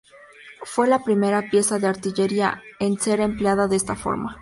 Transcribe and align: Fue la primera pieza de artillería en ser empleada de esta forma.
Fue 0.63 0.87
la 0.87 1.03
primera 1.03 1.51
pieza 1.51 1.77
de 1.77 1.85
artillería 1.85 2.63
en 2.79 2.99
ser 2.99 3.19
empleada 3.19 3.67
de 3.67 3.75
esta 3.75 3.95
forma. 3.95 4.39